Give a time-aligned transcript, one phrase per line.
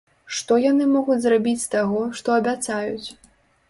[0.37, 3.07] Што яны могуць зрабіць з таго, што абяцаюць?